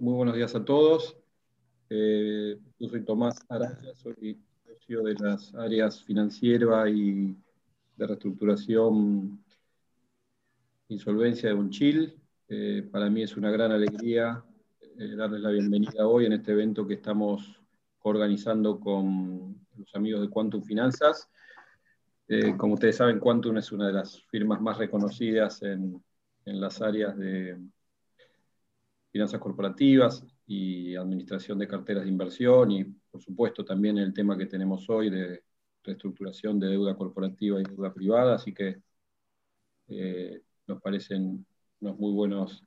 [0.00, 1.16] Muy buenos días a todos.
[1.90, 7.36] Eh, yo soy Tomás Araya, soy socio de las áreas financiera y
[7.96, 9.42] de reestructuración
[10.86, 12.14] insolvencia de Unchil.
[12.48, 14.44] Eh, para mí es una gran alegría
[14.98, 17.60] eh, darles la bienvenida hoy en este evento que estamos
[18.02, 21.28] organizando con los amigos de Quantum Finanzas.
[22.56, 26.00] como ustedes saben, Quantum es una de las firmas más reconocidas en
[26.44, 27.58] las áreas de
[29.10, 34.46] finanzas corporativas y administración de carteras de inversión y, por supuesto, también el tema que
[34.46, 35.42] tenemos hoy de
[35.82, 38.82] reestructuración de deuda corporativa y deuda privada, así que
[39.88, 41.46] eh, nos parecen
[41.80, 42.62] unos muy buenos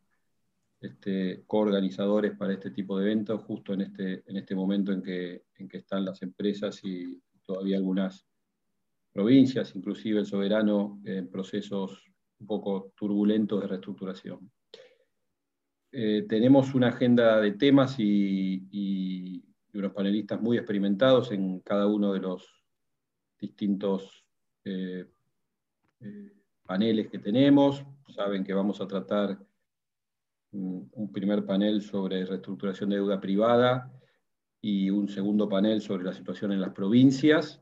[0.79, 5.43] este, coorganizadores para este tipo de eventos, justo en este, en este momento en que,
[5.55, 8.25] en que están las empresas y todavía algunas
[9.13, 12.03] provincias, inclusive el soberano, en procesos
[12.39, 14.51] un poco turbulentos de reestructuración.
[15.93, 19.43] Eh, tenemos una agenda de temas y,
[19.73, 22.45] unos panelistas muy experimentados en cada uno de los
[23.39, 24.25] distintos
[24.65, 25.05] eh,
[26.01, 27.83] eh, paneles que tenemos.
[28.13, 29.39] Saben que vamos a tratar
[30.51, 33.89] un primer panel sobre reestructuración de deuda privada
[34.59, 37.61] y un segundo panel sobre la situación en las provincias.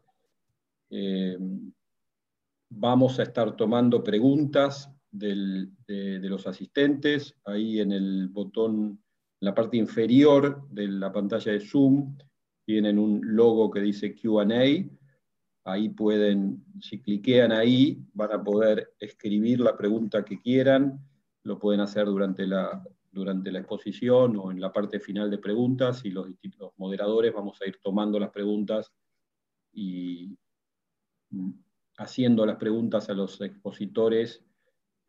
[2.70, 7.36] vamos a estar tomando preguntas de, los asistentes.
[7.46, 9.02] Ahí en el botón,
[9.42, 12.18] en la parte inferior de la pantalla de Zoom,
[12.66, 14.46] tienen un logo que dice QA.
[15.66, 21.00] Ahí pueden, si cliquean ahí, van a poder escribir la pregunta que quieran.
[21.44, 26.06] Lo pueden hacer durante la, durante la exposición o en la parte final de preguntas
[26.06, 28.92] y los, los moderadores vamos a ir tomando las preguntas
[29.72, 30.38] y
[31.30, 31.52] mm,
[31.98, 34.44] haciendo las preguntas a los expositores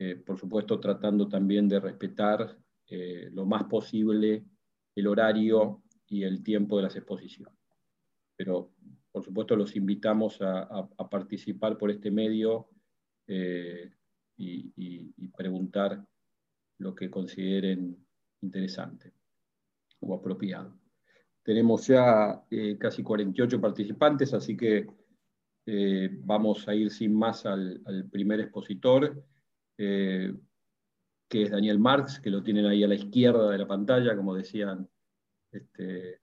[0.03, 2.56] eh, por supuesto tratando también de respetar
[2.87, 4.47] eh, lo más posible
[4.95, 7.55] el horario y el tiempo de las exposiciones.
[8.34, 8.73] Pero,
[9.13, 12.70] por supuesto, los invitamos a, participar por este medio
[13.27, 13.92] eh,
[14.39, 16.03] y, preguntar
[16.79, 17.95] lo que consideren
[18.41, 19.13] interesante
[20.01, 20.80] o apropiado.
[21.42, 22.42] Tenemos ya
[22.79, 24.86] casi 48 participantes, así que
[26.23, 29.23] vamos a ir sin más al primer expositor.
[29.83, 30.35] Eh,
[31.27, 34.35] que es Daniel Marx, que lo tienen ahí a la izquierda de la pantalla, como
[34.35, 34.86] decían
[35.51, 36.20] este,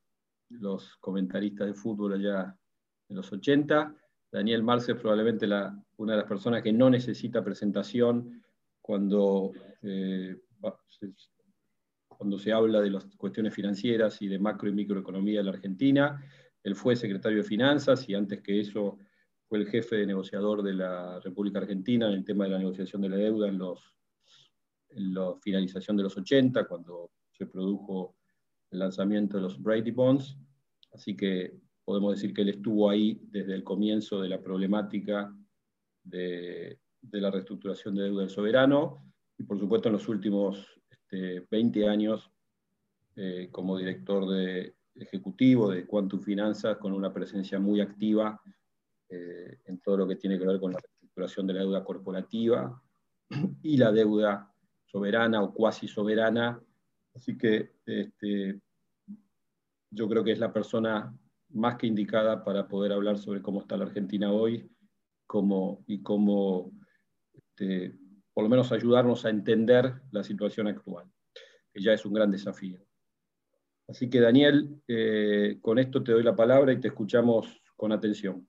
[0.50, 2.56] los comentaristas de fútbol allá
[3.10, 3.96] en los 80.
[4.32, 5.48] Daniel Marx es probablemente
[5.96, 8.44] una de las personas que no necesita presentación
[8.80, 10.36] cuando, eh,
[12.08, 16.24] cuando se habla de las cuestiones financieras y de macro y microeconomía de la Argentina.
[16.62, 19.00] Él fue secretario de Finanzas y antes que eso
[19.48, 23.02] fue el jefe de negociador de la República Argentina en el tema de la negociación
[23.02, 23.96] de la deuda en, los,
[24.90, 28.16] la finalización de los 80, cuando se produjo
[28.72, 30.38] el lanzamiento de los Brady Bonds.
[30.92, 35.34] Así que podemos decir que él estuvo ahí desde el comienzo de la problemática
[36.04, 36.80] de,
[37.12, 40.66] la reestructuración de deuda del soberano y por supuesto en los últimos
[41.10, 42.32] 20 este, años
[43.16, 48.42] eh, como director de, ejecutivo de Quantum Finanzas con una presencia muy activa
[49.10, 52.82] eh, en todo lo que tiene que ver con la reestructuración de la deuda corporativa
[53.64, 54.54] y la deuda
[54.86, 56.62] soberana o cuasi soberana.
[57.14, 58.60] Así que este,
[59.90, 61.18] yo creo que es la persona
[61.50, 64.70] más que indicada para poder hablar sobre cómo está la Argentina hoy
[65.26, 66.72] cómo, y cómo,
[67.34, 67.98] este,
[68.34, 71.06] por lo menos, ayudarnos a entender la situación actual,
[71.72, 72.80] que ya es un gran desafío.
[73.88, 78.48] Así que, Daniel, eh, con esto te doy la palabra y te escuchamos con atención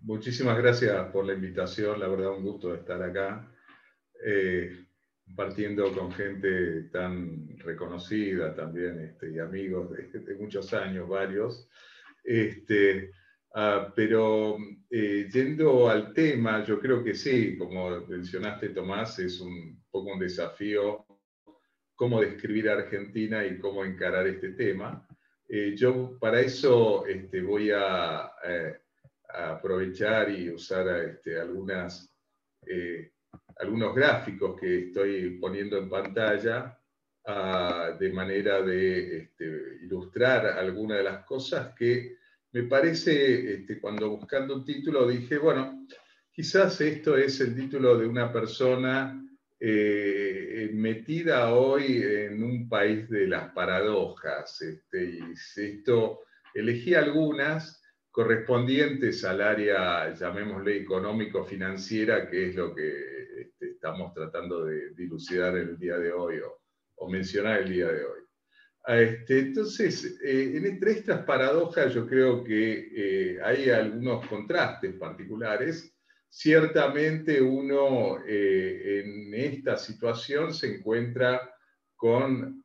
[0.00, 3.50] muchísimas gracias por la invitación, la verdad un gusto estar acá,
[4.24, 4.86] eh,
[5.24, 11.68] compartiendo con gente tan reconocida también este, y amigos de, muchos años, varios.
[12.22, 13.12] Este,
[13.54, 14.58] ah, pero
[14.90, 20.18] eh, yendo al tema, yo creo que sí, como mencionaste Tomás, es un poco un
[20.18, 21.06] desafío
[21.94, 25.06] cómo describir a Argentina y cómo encarar este tema.
[25.48, 28.30] Eh, yo para eso este, voy a
[29.34, 32.10] aprovechar y usar este, algunas,
[32.66, 33.12] eh,
[33.56, 36.78] algunos gráficos que estoy poniendo en pantalla
[37.26, 42.16] ah, de manera de este, ilustrar algunas de las cosas que
[42.52, 45.86] me parece, este, cuando buscando un título dije, bueno,
[46.30, 49.18] quizás esto es el título de una persona
[49.58, 54.60] eh, metida hoy en un país de las paradojas.
[54.60, 55.20] Este, y
[55.56, 56.20] esto,
[56.54, 57.81] elegí algunas
[58.12, 65.78] correspondientes al área, llamémosle económico-financiera, que es lo que este, estamos tratando de dilucidar el
[65.78, 68.20] día de hoy o, mencionar el día de hoy.
[68.86, 75.92] Este, entonces, eh, entre estas paradojas yo creo que eh, hay algunos contrastes particulares.
[76.28, 81.40] Ciertamente uno eh, en esta situación se encuentra
[81.96, 82.64] con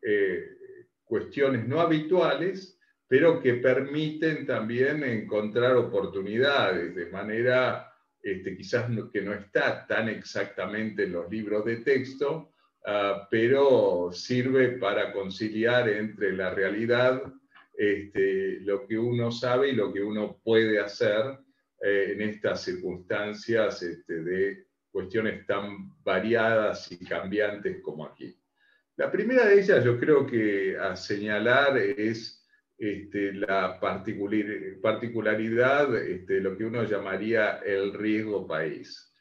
[1.03, 2.76] cuestiones no habituales,
[3.07, 11.03] pero que permiten también encontrar oportunidades de manera este, quizás que no está tan exactamente
[11.03, 12.51] en los libros de texto,
[12.89, 17.21] Ah, pero sirve para conciliar entre la realidad,
[17.77, 21.37] este, lo que uno sabe y lo que uno puede hacer
[21.81, 28.39] eh, en estas circunstancias este, de cuestiones tan variadas y cambiantes como aquí.
[28.95, 32.36] La primera de ellas yo creo que a señalar es
[32.77, 39.13] este, la particularidad, este, lo que uno llamaría el riesgo país.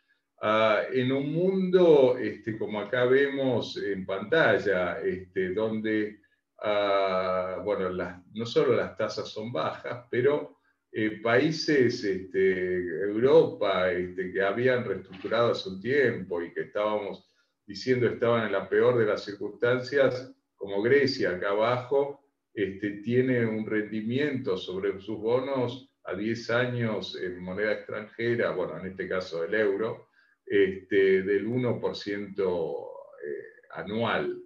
[0.43, 6.21] Ah, en un mundo, este, como acá vemos en pantalla, este, donde
[6.63, 7.91] ah, bueno,
[8.35, 10.59] no solo las tasas son bajas, pero
[10.93, 17.31] eh, países, este, Europa, este, que habían reestructurado hace un tiempo y que estábamos
[17.67, 22.26] diciendo estaban en la peor de las circunstancias, como Grecia acá abajo,
[22.57, 28.87] este, tiene un rendimiento sobre sus bonos a 10 años en moneda extranjera, bueno, en
[28.87, 30.09] este caso el euro,
[30.47, 32.89] este, del 1%
[33.23, 34.43] eh, anual.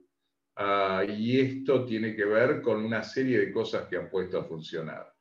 [0.56, 4.44] Ah, y esto tiene que ver con una serie de cosas que han puesto a
[4.44, 5.14] funcionar.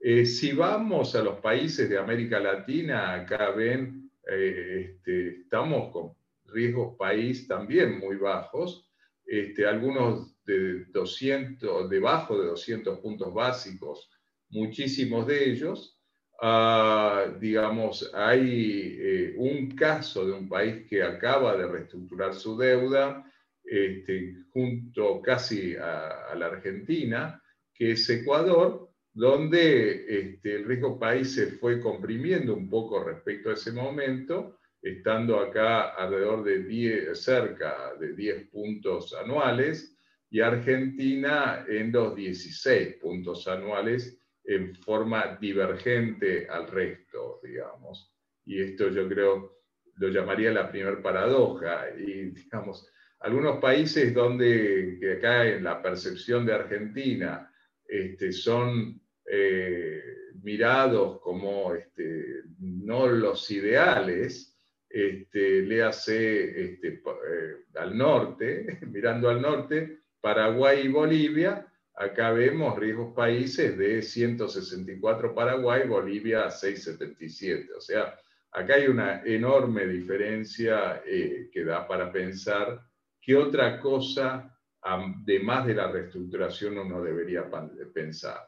[0.00, 6.14] Eh, si vamos a los países de América Latina, acá ven, eh, este, estamos con
[6.46, 8.90] riesgos país también muy bajos,
[9.26, 14.10] este, algunos de 200, debajo de 200 puntos básicos,
[14.50, 16.00] muchísimos de ellos,
[16.42, 23.30] Ah, digamos, hay eh, un caso de un país que acaba de reestructurar su deuda
[23.62, 27.42] este, junto casi a, la Argentina,
[27.74, 33.54] que es Ecuador, donde este, el riesgo país se fue comprimiendo un poco respecto a
[33.54, 39.94] ese momento, estando acá alrededor de 10, cerca de 10 puntos anuales,
[40.30, 48.14] y Argentina en los 16 puntos anuales en forma divergente al resto, digamos.
[48.44, 49.60] Y esto yo creo
[49.96, 51.90] lo llamaría la primer paradoja.
[51.98, 52.88] Y, digamos,
[53.20, 57.52] algunos países donde, que acá en la percepción de Argentina,
[57.86, 60.02] este, son eh,
[60.42, 64.56] mirados como este, no los ideales,
[64.88, 71.70] este, le hace este, eh, al norte, mirando al norte, Paraguay y Bolivia,
[72.00, 77.74] Acá vemos riesgos países de 164 Paraguay, Bolivia 677.
[77.76, 78.18] O sea,
[78.52, 82.80] acá hay una enorme diferencia eh, que da para pensar
[83.20, 87.44] qué otra cosa, además de la reestructuración, uno debería
[87.92, 88.46] pensar.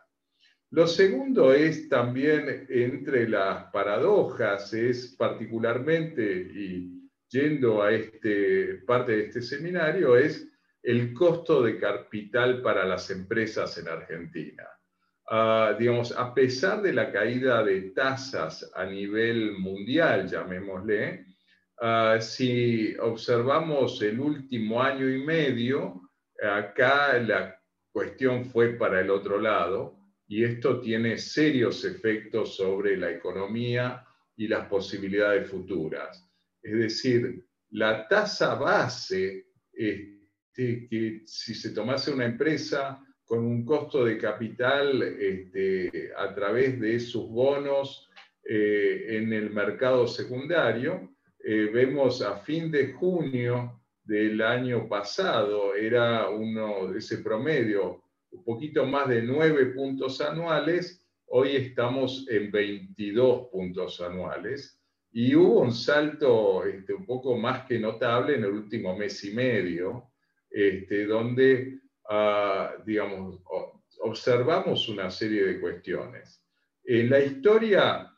[0.70, 6.24] Lo segundo es también entre las paradojas, es particularmente,
[6.54, 10.51] y yendo a este, parte de este seminario, es
[10.82, 14.64] el costo de capital para las empresas en Argentina.
[15.30, 21.26] Ah, digamos, a pesar de la caída de tasas a nivel mundial, llamémosle,
[21.80, 26.02] ah, si observamos el último año y medio,
[26.42, 27.56] acá la
[27.92, 29.96] cuestión fue para el otro lado
[30.26, 34.04] y esto tiene serios efectos sobre la economía
[34.36, 36.28] y las posibilidades futuras.
[36.62, 39.46] Es decir, la tasa base
[40.54, 47.00] que si se tomase una empresa con un costo de capital este, a través de
[47.00, 48.10] sus bonos
[48.44, 56.28] eh, en el mercado secundario, eh, vemos a fin de junio del año pasado, era
[56.28, 64.00] uno, ese promedio, un poquito más de 9 puntos anuales, hoy estamos en 22 puntos
[64.00, 64.78] anuales.
[65.10, 69.32] Y hubo un salto este, un poco más que notable en el último mes y
[69.32, 70.11] medio,
[70.52, 73.40] este, donde, ah, digamos,
[74.00, 76.42] observamos una serie de cuestiones.
[76.84, 78.12] En la historia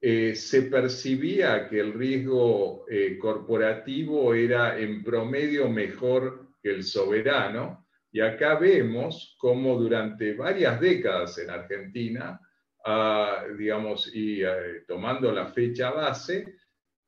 [0.00, 7.86] eh, se percibía que el riesgo eh, corporativo era en promedio mejor que el soberano,
[8.12, 12.40] y acá vemos cómo durante varias décadas en Argentina,
[12.84, 16.56] ah, digamos, y eh, tomando la fecha base,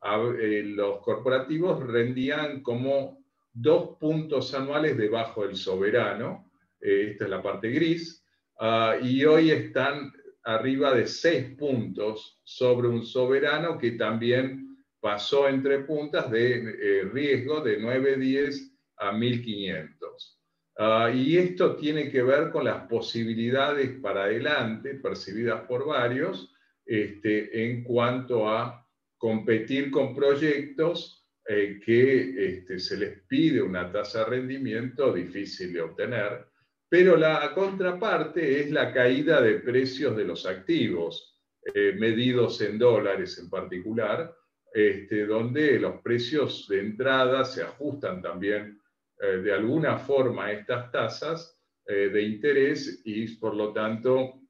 [0.03, 3.22] los corporativos rendían como
[3.53, 8.25] dos puntos anuales debajo del soberano, eh, esta es la parte gris,
[8.59, 10.13] ah, y hoy están
[10.45, 17.61] arriba de seis puntos sobre un soberano que también pasó entre puntas de eh, riesgo
[17.61, 20.41] de 910 a 1500.
[20.79, 26.55] Ah, y esto tiene que ver con las posibilidades para adelante percibidas por varios
[26.87, 28.87] este, en cuanto a
[29.19, 35.83] competir con proyectos eh, que este, se les pide una tasa de rendimiento difícil de
[35.83, 36.47] obtener,
[36.89, 41.41] pero la contraparte es la caída de precios de los activos,
[41.75, 44.35] eh, medidos en dólares en particular,
[44.75, 48.81] este, donde los precios de entrada se ajustan también
[49.21, 51.57] eh, de alguna forma estas tasas
[51.87, 54.41] eh, de interés y por lo tanto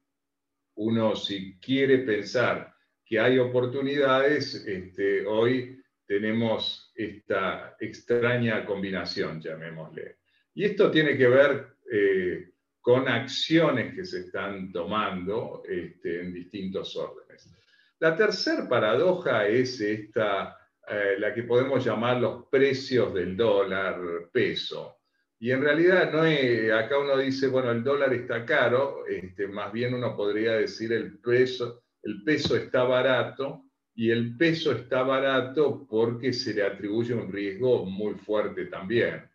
[0.75, 2.73] uno si quiere pensar
[3.05, 5.82] que hay oportunidades, este, hoy
[6.13, 10.17] tenemos esta extraña combinación, llamémosle.
[10.53, 16.95] Y esto tiene que ver eh, con acciones que se están tomando este, en distintos
[16.95, 17.51] órdenes.
[17.97, 20.55] La tercera paradoja es esta
[20.87, 24.99] eh, la que podemos llamar los precios del dólar peso.
[25.39, 29.73] Y en realidad no es, acá uno dice, bueno, el dólar está caro, este, más
[29.73, 33.63] bien uno podría decir el peso, el peso está barato
[33.95, 39.29] y el peso está barato porque se le atribuye un riesgo muy fuerte también.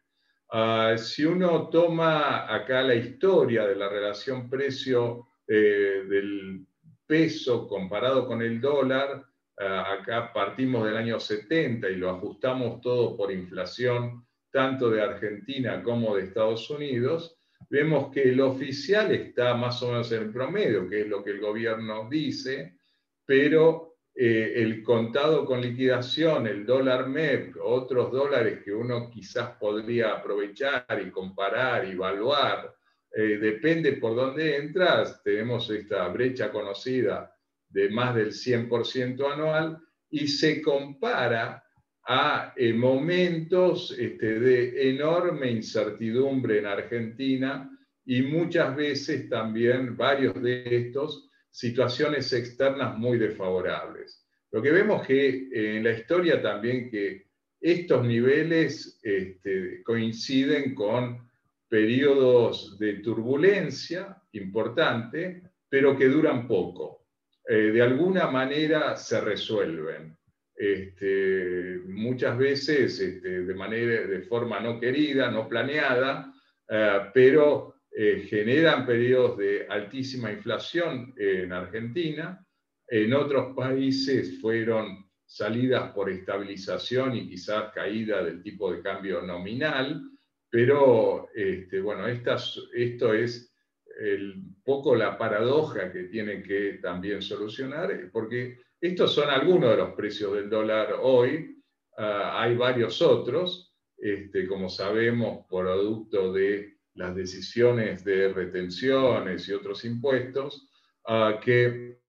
[0.50, 6.66] Ah, si uno toma acá la historia de la relación precio eh, del
[7.06, 9.24] peso comparado con el dólar,
[9.58, 15.82] eh, acá partimos del año 70 y lo ajustamos todo por inflación, tanto de Argentina
[15.82, 17.36] como de Estados Unidos,
[17.68, 21.30] vemos que el oficial está más o menos en el promedio, que es lo que
[21.30, 22.78] el gobierno dice,
[23.26, 23.87] pero
[24.20, 31.00] eh, el contado con liquidación, el dólar MEP, otros dólares que uno quizás podría aprovechar
[31.06, 32.74] y comparar y evaluar,
[33.14, 37.32] eh, depende por dónde entras, tenemos esta brecha conocida
[37.68, 39.78] de más del 100% anual
[40.10, 41.62] y se compara
[42.04, 47.70] a eh, momentos este, de enorme incertidumbre en Argentina
[48.04, 51.27] y muchas veces también varios de estos
[51.58, 54.24] situaciones externas muy desfavorables.
[54.52, 57.26] Lo que vemos que eh, en la historia también que
[57.60, 61.28] estos niveles este, coinciden con
[61.68, 67.08] periodos de turbulencia importante, pero que duran poco.
[67.44, 70.16] Eh, de alguna manera se resuelven.
[70.54, 76.32] Este, muchas veces este, de, manera, de forma no querida, no planeada,
[76.68, 82.46] eh, pero eh, generan periodos de altísima inflación en Argentina.
[82.86, 90.00] En otros países fueron salidas por estabilización y quizás caída del tipo de cambio nominal,
[90.48, 93.52] pero este, bueno, esto es
[93.98, 99.94] el poco la paradoja que tiene que también solucionar, porque estos son algunos de los
[99.94, 101.60] precios del dólar hoy,
[101.96, 109.84] ah, hay varios otros, este, como sabemos, producto de las decisiones de retenciones y otros
[109.84, 110.68] impuestos,
[111.06, 112.00] ah, que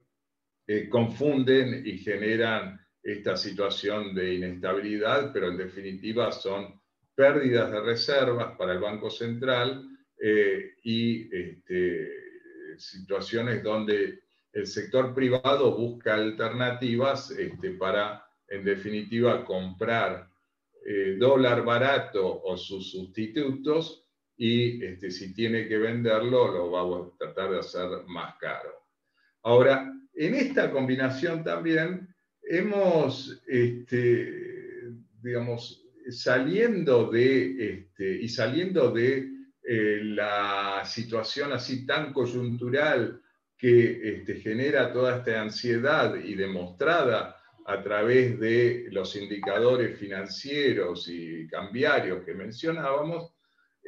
[0.68, 6.82] eh, confunden y generan esta situación de inestabilidad, pero en definitiva son
[7.16, 9.88] pérdidas de reservas para el Banco Central
[10.20, 12.10] eh, y este,
[12.78, 14.20] situaciones donde
[14.54, 20.28] el sector privado busca alternativas este, para, en definitiva, comprar
[20.84, 24.09] eh, dólar barato o sus sustitutos
[24.42, 28.70] y este, si tiene que venderlo, lo va a tratar de hacer más caro.
[29.44, 32.08] Ahora, en esta combinación también
[32.42, 39.30] hemos, este, digamos, saliendo de, este, y saliendo de
[39.62, 43.22] eh, la situación así tan coyuntural
[43.58, 51.46] que este, genera toda esta ansiedad y demostrada a través de los indicadores financieros y
[51.46, 53.34] cambiarios que mencionábamos,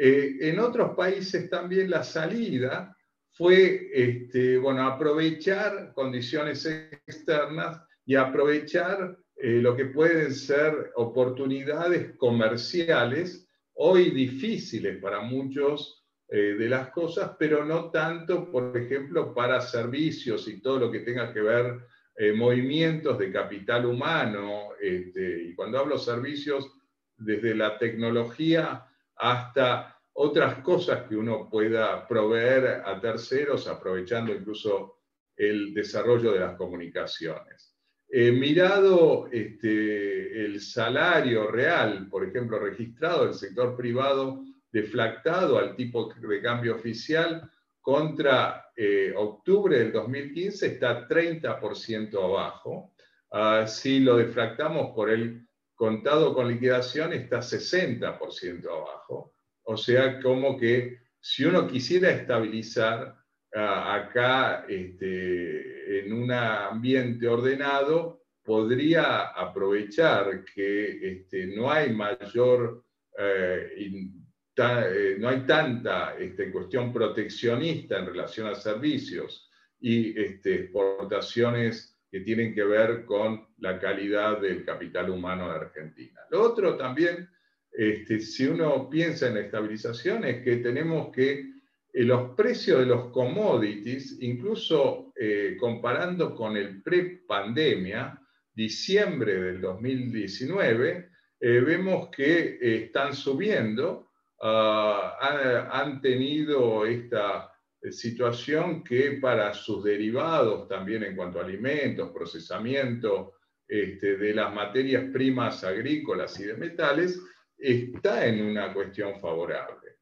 [0.03, 2.97] eh, en otros países también la salida
[3.33, 13.47] fue este, bueno, aprovechar condiciones externas y aprovechar eh, lo que pueden ser oportunidades comerciales
[13.73, 20.47] hoy difíciles para muchos eh, de las cosas, pero no tanto, por ejemplo, para servicios
[20.47, 21.79] y todo lo que tenga que ver
[22.15, 24.69] eh, movimientos de capital humano.
[24.79, 26.71] Este, y cuando hablo servicios,
[27.17, 28.85] desde la tecnología
[29.21, 34.97] hasta otras cosas que uno pueda proveer a terceros, aprovechando incluso
[35.35, 37.77] el desarrollo de las comunicaciones.
[38.09, 46.11] Eh, mirado este, el salario real, por ejemplo, registrado del sector privado, deflactado al tipo
[46.13, 47.49] de cambio oficial,
[47.79, 52.93] contra eh, octubre del 2015 está 30% abajo.
[53.31, 55.47] Ah, si lo deflactamos por el
[55.81, 59.33] contado con liquidación, está 60% abajo.
[59.63, 63.15] O sea, como que si uno quisiera estabilizar
[63.55, 72.85] ah, acá este, en un ambiente ordenado, podría aprovechar que este, no hay mayor,
[73.17, 82.19] eh, eh, no hay tanta este, cuestión proteccionista en relación a servicios y exportaciones que
[82.19, 86.19] tienen que ver con la calidad del capital humano de Argentina.
[86.29, 87.29] Lo otro también,
[87.71, 91.51] este, si uno piensa en la estabilización, es que tenemos que
[91.93, 98.19] eh, los precios de los commodities, incluso eh, comparando con el pre-pandemia,
[98.53, 104.09] diciembre del 2019, eh, vemos que están subiendo,
[104.41, 107.50] ah, han tenido esta
[107.89, 113.35] situación que para sus derivados, también en cuanto a alimentos, procesamiento
[113.67, 117.19] este, de las materias primas agrícolas y de metales,
[117.57, 119.97] está en una cuestión favorable.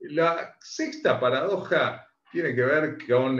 [0.00, 3.36] La sexta paradoja tiene que ver con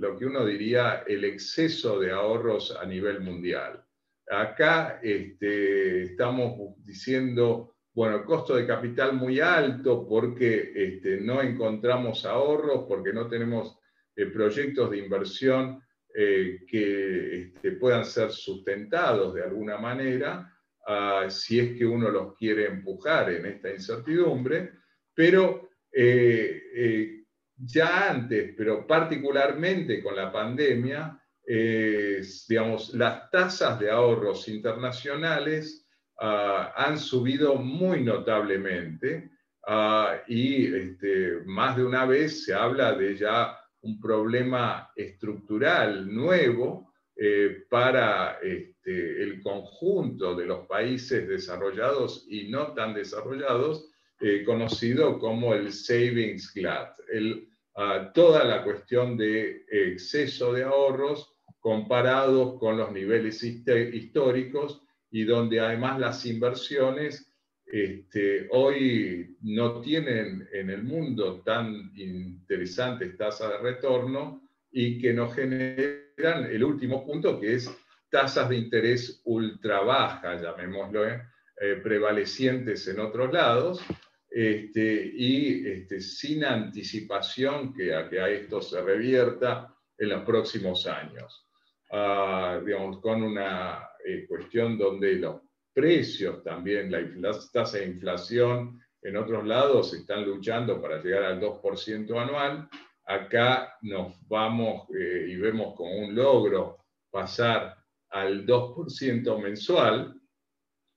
[0.00, 3.84] lo que uno diría el exceso de ahorros a nivel mundial.
[4.30, 12.84] Acá este, estamos diciendo bueno, costo de capital muy alto porque este, no encontramos ahorros,
[12.86, 13.76] porque no tenemos
[14.14, 15.82] eh, proyectos de inversión
[16.14, 20.48] eh, que este, puedan ser sustentados de alguna manera,
[20.86, 24.74] ah, si es que uno los quiere empujar en esta incertidumbre,
[25.12, 27.24] pero eh,
[27.56, 35.87] ya antes, pero particularmente con la pandemia, digamos, las tasas de ahorros internacionales
[36.18, 39.30] han subido muy notablemente
[39.66, 46.92] ah, y este, más de una vez se habla de ya un problema estructural nuevo
[47.16, 55.18] eh, para este, el conjunto de los países desarrollados y no tan desarrollados, eh, conocido
[55.18, 62.90] como el savings glut, ah, toda la cuestión de exceso de ahorros comparados con los
[62.92, 67.28] niveles históricos y donde además las inversiones
[67.64, 75.34] este, hoy no tienen en el mundo tan interesantes tasas de retorno y que nos
[75.34, 77.70] generan el último punto que es
[78.10, 81.22] tasas de interés ultra bajas, llamémoslo, ¿eh?
[81.60, 83.82] Eh, prevalecientes en otros lados,
[84.30, 90.86] este, y este, sin anticipación que a que a esto se revierta en los próximos
[90.86, 91.48] años.
[91.90, 95.40] Ah, digamos, con una eh, cuestión donde los
[95.72, 102.20] precios también, la tasa de inflación en otros lados están luchando para llegar al 2%
[102.20, 102.68] anual.
[103.06, 107.76] Acá nos vamos eh, y vemos como un logro pasar
[108.10, 110.20] al 2% mensual.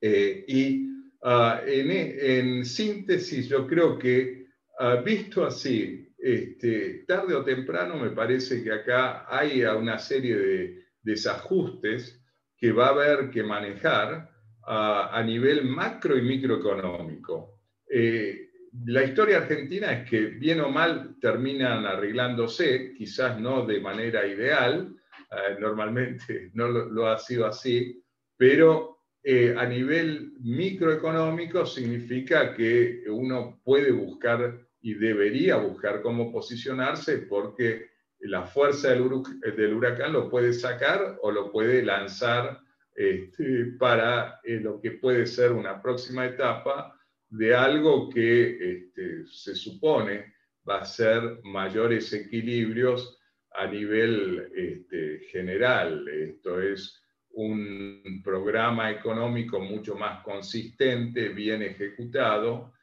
[0.02, 0.88] Eh, y
[1.24, 4.48] ah, en, en, síntesis, yo creo que
[4.80, 10.84] ah, visto así, este, tarde o temprano me parece que acá hay una serie de
[11.02, 12.21] desajustes
[12.62, 14.30] que va a haber que manejar
[14.64, 17.60] a, nivel macro y microeconómico.
[17.90, 18.52] Eh,
[18.86, 24.96] la historia argentina es que bien o mal terminan arreglándose, quizás no de manera ideal,
[25.32, 28.00] eh, normalmente no lo, ha sido así,
[28.38, 37.18] pero eh, a nivel microeconómico significa que uno puede buscar y debería buscar cómo posicionarse
[37.20, 37.91] porque
[38.22, 42.60] la fuerza del, huracán lo puede sacar o lo puede lanzar
[42.96, 46.98] este, para eh, lo que puede ser una próxima etapa
[47.30, 50.34] de algo que este, se supone
[50.68, 53.18] va a ser mayores equilibrios
[53.54, 56.08] a nivel este, general.
[56.08, 57.02] Esto es
[57.34, 62.74] un programa económico mucho más consistente, bien ejecutado,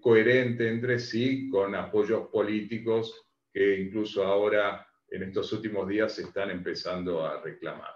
[0.00, 3.25] coherente entre sí, con apoyos políticos
[3.56, 7.94] que incluso ahora en estos últimos días se están empezando a reclamar.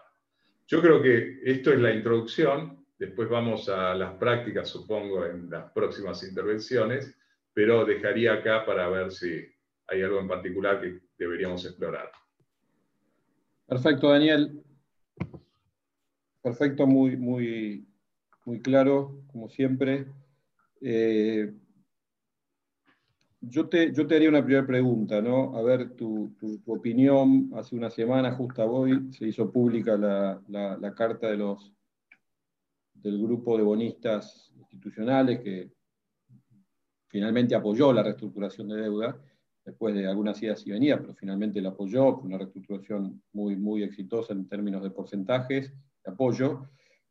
[0.67, 5.71] Yo creo que esto es la introducción, después vamos a las prácticas, supongo, en las
[5.73, 7.15] próximas intervenciones,
[7.53, 9.45] pero dejaría acá para ver si
[9.89, 12.11] hay algo en particular que deberíamos explorar.
[13.67, 14.63] Perfecto, Daniel.
[16.41, 17.87] Perfecto, muy, muy,
[18.47, 20.07] muy claro, como siempre.
[20.81, 21.53] Eh,
[23.41, 25.57] yo te, haría una primera pregunta, ¿no?
[25.57, 26.35] A ver, tu,
[26.67, 31.73] opinión, hace una semana, justo hoy, se hizo pública la, carta de los,
[32.95, 35.71] del grupo de bonistas institucionales que
[37.09, 39.19] finalmente apoyó la reestructuración de deuda,
[39.65, 43.83] después de algunas idas y venidas, pero finalmente la apoyó, fue una reestructuración muy, muy
[43.83, 45.73] exitosa en términos de porcentajes
[46.05, 46.69] de apoyo,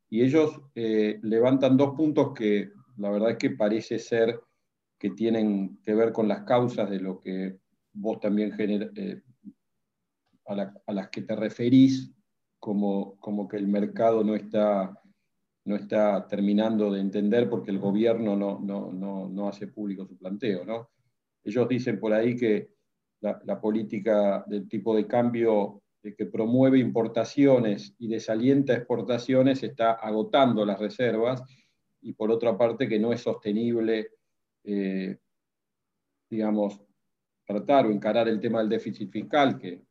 [0.08, 4.40] y ellos eh, levantan dos puntos que la verdad es que parece ser
[5.00, 7.58] que tienen que ver con las causas de lo que
[7.94, 9.22] vos también genera, eh,
[10.44, 12.12] a, las que te referís,
[12.58, 14.94] como, como que el mercado no está,
[15.64, 20.66] no está terminando de entender porque el gobierno no, no, hace público su planteo.
[20.66, 20.90] ¿no?
[21.42, 22.74] Ellos dicen por ahí que
[23.20, 30.66] la, la política del tipo de cambio que promueve importaciones y desalienta exportaciones está agotando
[30.66, 31.42] las reservas
[32.02, 34.10] y por otra parte que no es sostenible,
[34.64, 35.18] eh,
[36.28, 36.80] digamos,
[37.44, 39.82] tratar o encarar el tema del déficit fiscal, que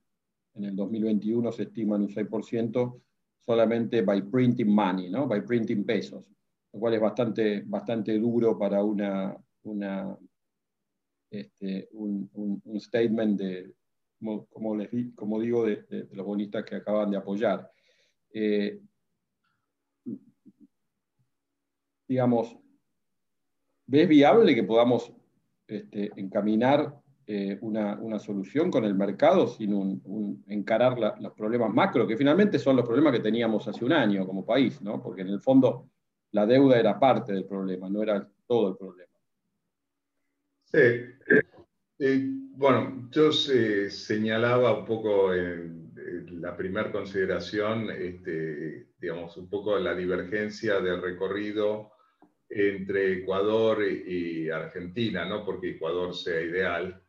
[0.56, 3.02] en el 2021 se estima en un 6%,
[3.40, 5.28] solamente by printing money, ¿no?
[5.28, 6.24] by printing pesos,
[6.72, 9.36] lo cual es bastante, bastante duro para una,
[11.30, 13.74] este, un, statement de,
[14.50, 17.72] como, les, como digo, de, los bonistas que acaban de apoyar.
[18.34, 18.80] Eh,
[22.08, 22.58] digamos,
[23.90, 25.12] ¿ves viable que podamos
[25.68, 32.18] este, encaminar eh, una, solución con el mercado sin un, encarar los problemas macro, que
[32.18, 35.02] finalmente son los problemas que teníamos hace un año como país, ¿no?
[35.02, 35.90] porque en el fondo
[36.32, 39.12] la deuda era parte del problema, no era todo el problema.
[40.66, 40.78] Sí.
[42.00, 42.24] Eh,
[42.56, 45.80] bueno, yo señalaba un poco en,
[46.42, 51.92] la primera consideración, este, digamos, un poco la divergencia del recorrido
[52.50, 57.02] entre Ecuador y Argentina, no porque Ecuador sea ideal,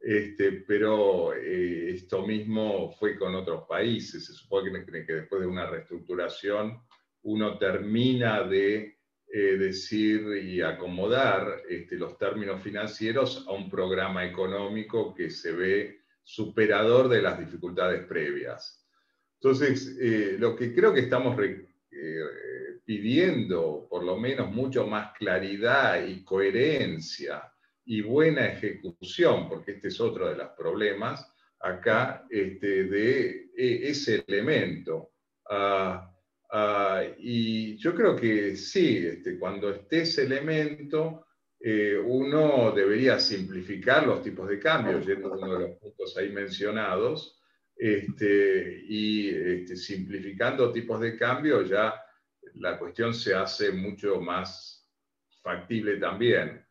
[0.00, 4.24] este, pero eh, esto mismo fue con otros países.
[4.24, 6.80] Se supone que, después de una reestructuración
[7.22, 15.12] uno termina de eh, decir y acomodar este, los términos financieros a un programa económico
[15.12, 18.86] que se ve superador de las dificultades previas.
[19.40, 21.36] Entonces, eh, lo que creo que estamos
[22.86, 27.42] pidiendo por lo menos mucho más claridad y coherencia
[27.84, 34.24] y buena ejecución, porque este es otro de los problemas acá, este, de e, ese
[34.26, 35.10] elemento.
[35.50, 36.12] Ah,
[36.52, 41.26] ah, y yo creo que sí, este, cuando esté ese elemento,
[41.58, 46.30] eh, uno debería simplificar los tipos de cambio, yendo a uno de los puntos ahí
[46.30, 47.40] mencionados,
[47.76, 51.94] este, y simplificando tipos de cambio ya
[52.56, 54.88] la cuestión se hace mucho más
[55.42, 56.64] factible también.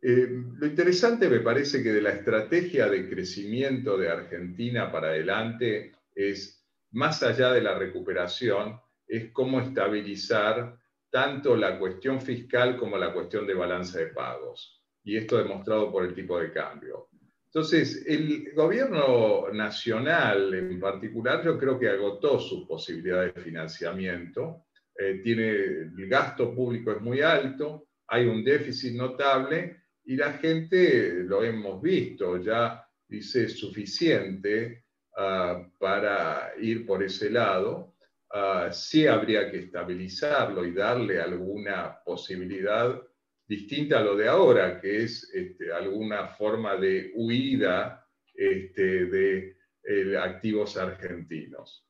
[0.00, 5.92] Eh, lo interesante me parece que de la estrategia de crecimiento de Argentina para adelante
[6.14, 10.78] es, más allá de la recuperación, es cómo estabilizar
[11.10, 14.82] tanto la cuestión fiscal como la cuestión de balanza de pagos.
[15.02, 17.08] Y esto demostrado por el tipo de cambio.
[17.46, 24.66] Entonces, el gobierno nacional en particular yo creo que agotó sus posibilidades de financiamiento
[24.98, 31.22] eh, tiene, el gasto público es muy alto, hay un déficit notable y la gente,
[31.22, 37.94] lo hemos visto, ya dice suficiente ah, para ir por ese lado.
[38.30, 43.02] Uh, sí habría que estabilizarlo y darle alguna posibilidad
[43.46, 50.18] distinta a lo de ahora, que es este, alguna forma de huida este, de eh,
[50.18, 51.87] activos argentinos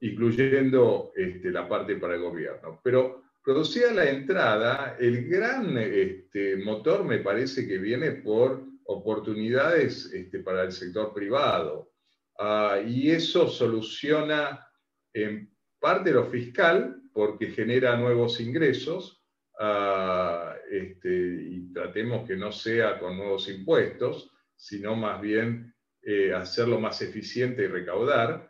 [0.00, 2.80] incluyendo este, la parte para el gobierno.
[2.82, 10.40] Pero producida la entrada, el gran este, motor me parece que viene por oportunidades este,
[10.40, 11.92] para el sector privado.
[12.38, 14.66] Ah, y eso soluciona
[15.12, 19.24] en parte lo fiscal, porque genera nuevos ingresos,
[19.58, 27.02] ah, y tratemos que no sea con nuevos impuestos, sino más bien eh, hacerlo más
[27.02, 28.47] eficiente y recaudar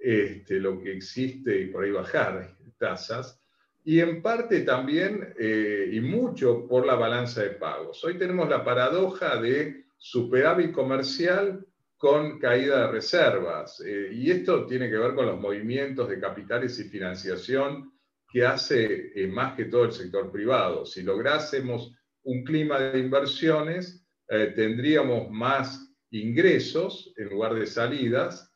[0.00, 3.40] este, lo que existe y por ahí bajar tasas,
[3.84, 8.02] y en parte también, eh, y mucho, por la balanza de pagos.
[8.04, 11.64] Hoy tenemos la paradoja de superávit comercial
[11.96, 16.78] con caída de reservas, eh, y esto tiene que ver con los movimientos de capitales
[16.78, 17.92] y financiación
[18.32, 20.86] que hace eh, más que todo el sector privado.
[20.86, 24.06] Si lográsemos un clima de inversiones,
[24.54, 28.49] tendríamos más ingresos en lugar de salidas,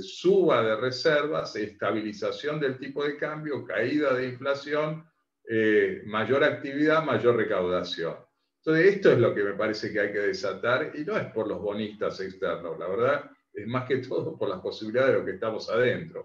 [0.00, 5.04] suba de reservas, estabilización del tipo de cambio, caída de inflación,
[5.48, 8.16] eh, mayor actividad, mayor recaudación.
[8.58, 11.46] Entonces, esto es lo que me parece que hay que desatar y no es por
[11.48, 15.32] los bonistas externos, la verdad, es más que todo por las posibilidades de lo que
[15.32, 16.22] estamos adentro.